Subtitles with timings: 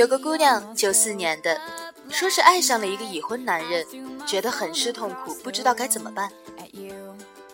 [0.00, 1.60] 有个姑娘，九四年的，
[2.08, 3.84] 说是爱上了一个已婚男人，
[4.26, 6.32] 觉得很是痛苦，不知道该怎么办。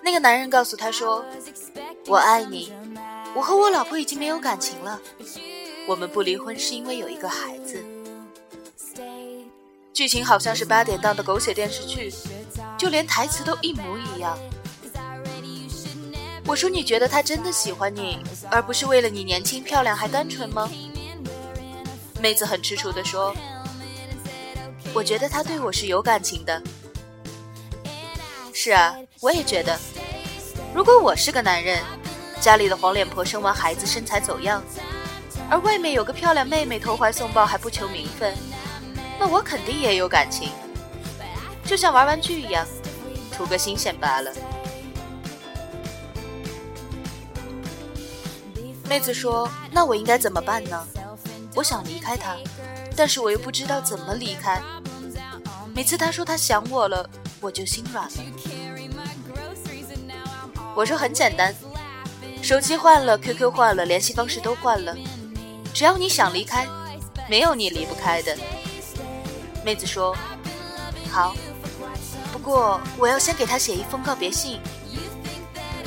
[0.00, 1.24] 那个男人告诉她说
[2.06, 2.72] ：“我爱你，
[3.34, 5.00] 我和我老婆已经没有感情了，
[5.88, 7.84] 我们不离婚是因为有一个孩子。”
[9.92, 12.14] 剧情好像是八点档的狗血电视剧，
[12.78, 14.38] 就连台词都一模一样。
[16.46, 20.70] 我说：“你觉得他真的喜欢你，而不是为了你年轻漂亮还单纯吗？”
[22.26, 23.32] 妹子很吃醋地说
[24.92, 26.60] ：“我觉得他对我是有感情的。”
[28.52, 29.78] 是啊，我也觉得。
[30.74, 31.80] 如果我是个男人，
[32.40, 34.60] 家里的黄脸婆生完孩子身材走样，
[35.48, 38.34] 而外面有个漂亮妹妹投怀送抱还不求名分，
[39.20, 40.50] 那我肯定也有感情，
[41.64, 42.66] 就像玩玩具一样，
[43.30, 44.32] 图个新鲜罢了。
[48.88, 50.84] 妹子说：“那我应该怎么办呢？
[51.56, 52.36] 我想离开他，
[52.94, 54.62] 但是我又不知道怎么离开。
[55.74, 57.08] 每次他说他想我了，
[57.40, 58.12] 我就心软了。
[60.74, 61.54] 我说很简单，
[62.42, 64.94] 手机换了，QQ 换了，联系方式都换了，
[65.72, 66.66] 只要你想离开，
[67.26, 68.36] 没有你离不开的。”
[69.64, 70.14] 妹子说
[71.10, 71.34] ：“好，
[72.32, 74.60] 不过我要先给他写一封告别信。”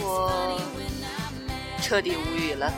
[0.02, 0.60] 我
[1.80, 2.74] 彻底无语了。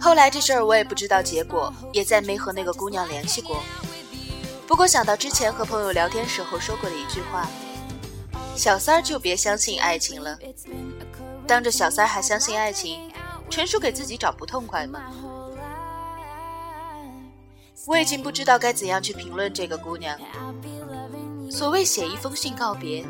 [0.00, 3.62] 后来这事儿我也不知道结果，也再没和那个姑娘联系过。
[4.66, 7.48] 不过想到之前和朋友聊天时候说过的一句话
[8.56, 10.38] ：“小三儿就别相信爱情了。”
[11.46, 13.12] 当着小三儿还相信爱情，
[13.50, 15.02] 纯属给自己找不痛快嘛。
[17.86, 20.18] 我已经不知道该怎样去评论这个姑娘。
[21.50, 23.04] 所谓写一封信告别，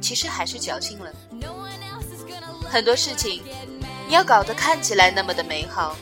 [0.00, 1.10] 其实还是矫情了。
[2.68, 3.42] 很多事情，
[4.12, 5.96] 你要搞得看起来那么的美好。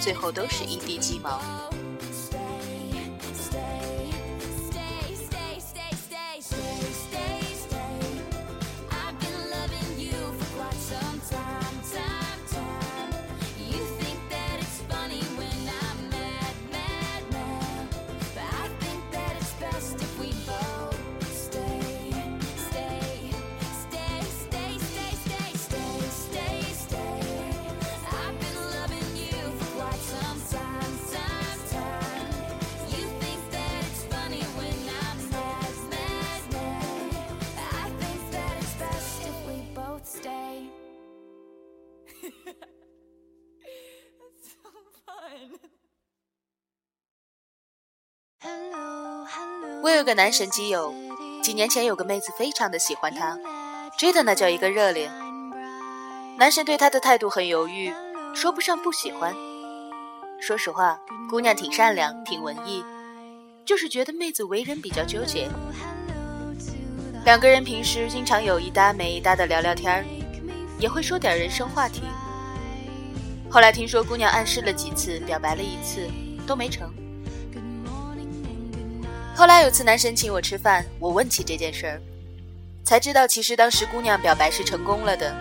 [0.00, 1.61] 最后都是一地鸡毛。
[49.82, 50.94] 我有个男神基友，
[51.42, 53.36] 几年前有个妹子非常的喜欢他，
[53.98, 55.10] 追的那叫一个热烈。
[56.38, 57.92] 男神对他的态度很犹豫，
[58.32, 59.34] 说不上不喜欢。
[60.40, 60.96] 说实话，
[61.28, 62.84] 姑娘挺善良，挺文艺，
[63.64, 65.48] 就是觉得妹子为人比较纠结。
[67.24, 70.04] 两个人平时经常有一搭没一搭的聊聊天儿，
[70.78, 72.02] 也会说点人生话题。
[73.50, 76.08] 后来听说姑娘暗示了几次，表白了一次，
[76.46, 76.88] 都没成。
[79.34, 82.00] 后来有次男神请我吃饭，我问起这件事儿，
[82.84, 85.34] 才知道其实当时姑娘表白是成功了的。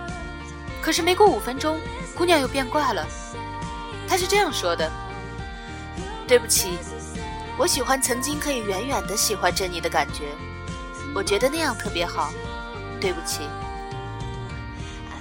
[0.81, 1.79] 可是没过五分钟，
[2.15, 3.05] 姑娘又变卦了。
[4.07, 4.89] 她是这样说的
[6.27, 6.77] ：“对不起，
[7.57, 10.23] 我喜欢曾经可以远远的喜欢着你的感觉，
[11.13, 12.31] 我觉得那样特别好。
[12.99, 13.41] 对不起。”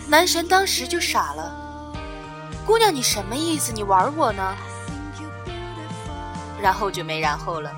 [0.08, 1.92] 男神当时就傻了
[2.64, 3.72] ：“姑娘，你什么意思？
[3.72, 4.56] 你玩我呢？”
[6.62, 7.70] 然后就没然后了。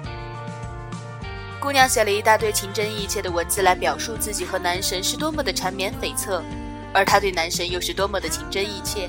[1.62, 6.42] 姑娘写了一大堆情真意切的文字来表述自己和男神是多么的缠绵悱恻，
[6.92, 9.08] 而她对男神又是多么的情真意切，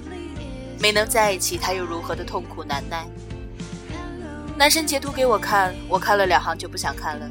[0.80, 3.08] 没能在一起，她又如何的痛苦难耐。
[4.56, 7.28] 男神截图给我看，我看了两行就不想看了。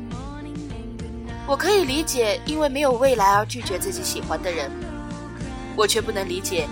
[1.46, 4.68] 我可以理解，因为没有未来而拒绝自己喜欢的人，
[5.76, 6.66] 我却不能理解，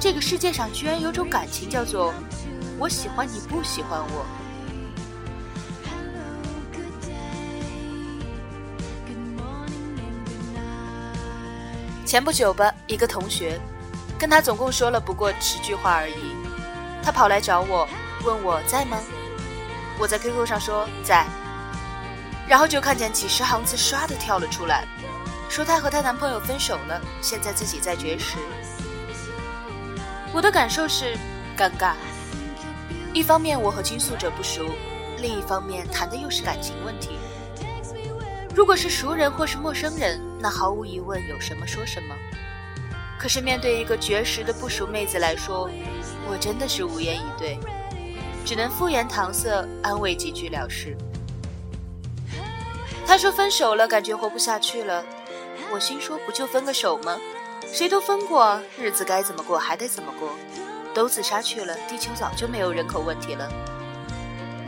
[0.00, 2.12] 这个世界上居然有种感情叫做
[2.80, 4.26] 我喜欢你不喜欢我。
[12.12, 13.58] 前不久吧，一个同学，
[14.18, 16.36] 跟他总共说了不过十句话而已，
[17.02, 17.88] 他跑来找我，
[18.22, 18.98] 问我在吗？
[19.98, 21.24] 我在 QQ 上说在，
[22.46, 24.84] 然后就看见几十行字唰的跳了出来，
[25.48, 28.36] 说她和她男朋友分手了，现在自己在绝食。
[30.34, 31.16] 我的感受是，
[31.56, 31.94] 尴尬。
[33.14, 34.66] 一方面我和倾诉者不熟，
[35.18, 37.16] 另一方面谈的又是感情问题。
[38.54, 42.14] 如果是熟人或是陌生人，那毫无疑问有什么说什么。
[43.16, 45.70] 可是面对一个绝食的不熟妹子来说，
[46.28, 47.60] 我真的是无言以对，
[48.44, 50.96] 只能敷衍搪塞，安慰几句了事。
[53.06, 55.04] 她说分手了，感觉活不下去了。
[55.72, 57.16] 我心说不就分个手吗？
[57.72, 60.30] 谁都分过，日子该怎么过还得怎么过。
[60.92, 63.48] 都自杀去了，地球早就没有人口问题了。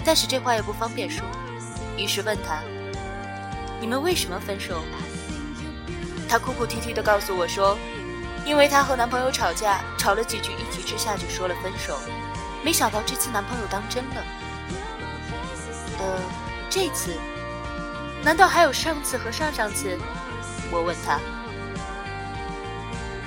[0.05, 1.27] 但是这话也不方便说，
[1.99, 2.63] 于是问他。
[3.81, 4.81] 你们为什么分手？
[6.29, 7.77] 她哭哭啼啼地告诉我说，
[8.45, 11.99] 因为她和男朋友吵架，吵了几句，一急之下就说了分手。
[12.63, 14.25] 没想到这次男朋友当真了。
[15.99, 16.21] 呃，
[16.71, 17.17] 这次？
[18.23, 19.99] 难道还有上次和上上次？
[20.71, 21.21] 我问他。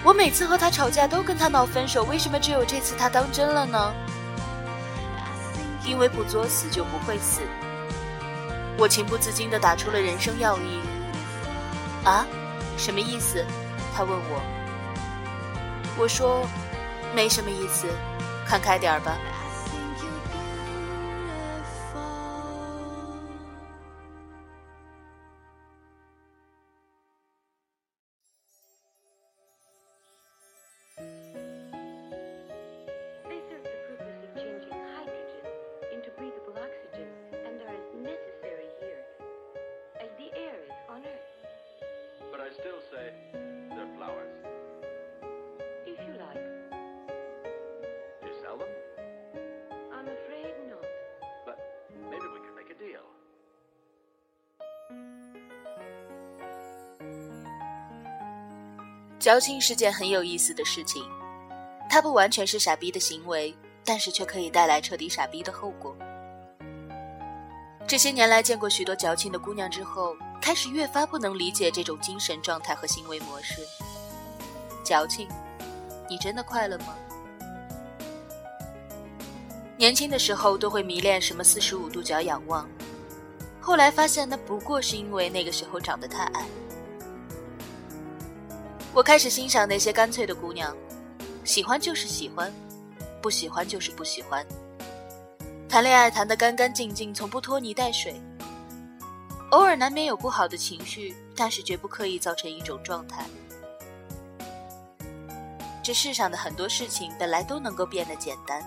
[0.04, 3.94] 我每次和他吵架都跟他闹分手，为什么只有这次他当真了呢？
[5.86, 7.42] 因为不作死就不会死。
[8.78, 10.82] 我情不自禁地打出了人生要义。
[12.04, 12.26] 啊，
[12.78, 13.44] 什么意思？
[13.96, 14.42] 他问我。
[15.98, 16.48] 我说，
[17.16, 17.88] 没什么意思，
[18.46, 19.18] 看开点儿吧。
[59.20, 61.04] 矫情是件很有意思的事情，
[61.90, 65.94] 它不完全是傻逼的行为，但是却可以带来彻底傻逼的后果。
[67.86, 73.62] 这些年来见过许多矫情的姑娘之后，开始越发不能理解这种精神状态和行为模式。
[74.84, 75.28] 矫情，
[76.10, 76.96] 你真的快乐吗？
[79.78, 82.68] 年轻的时候都会迷恋什么四十五度角仰望，
[83.62, 86.46] 后来发现那不过是因为那个时候长得太矮。
[88.94, 90.76] 我开始欣赏那些干脆的姑娘，
[91.44, 92.52] 喜欢就是喜欢，
[93.22, 94.44] 不喜欢就是不喜欢。
[95.70, 98.20] 谈恋爱谈得干干净净，从不拖泥带水。
[99.52, 103.26] 偶尔难免有不好的情绪，但是绝不刻意造成一种状态。
[105.82, 108.62] 这世上的很多事情本来都能够变得简单。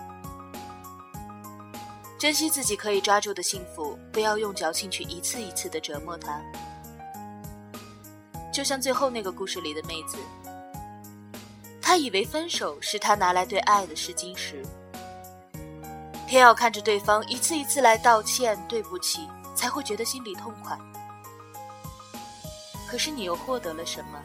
[2.17, 6.41] 珍惜自己可以抓住的幸福，不要用矫情去一次一次的折磨它。
[8.51, 10.17] 就像最后那个故事里的妹子，
[11.79, 14.63] 她以为分手是她拿来对爱的试金石，
[16.27, 19.27] 偏要看着对方一次一次来道歉、对不起，
[19.61, 20.75] 才会觉得心里痛快。
[22.89, 24.19] 可是你又获得了什么？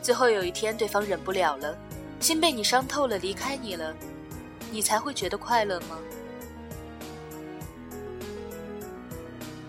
[0.00, 1.76] 最后有一天，对方忍不了了，
[2.20, 3.94] 心被你伤透了，离开你了，
[4.70, 5.98] 你才会觉得快乐吗？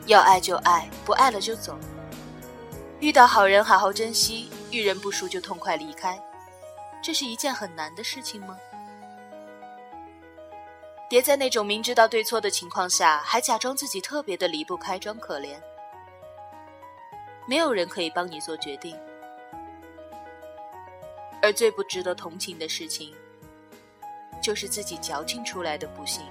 [0.05, 1.77] 要爱就爱，不爱了就走。
[3.01, 6.17] 遇到好人好好珍惜，遇人不淑就痛快离开，
[7.03, 8.57] 这是一件很难的事情吗？
[11.09, 15.59] 别在那种明知道对错的情况下，还假装自己特别的离不开，装可怜。
[17.47, 18.95] 没有人可以帮你做决定，
[21.41, 23.11] 而最不值得同情的事情，
[24.39, 26.23] 就是自己矫情出来的不幸。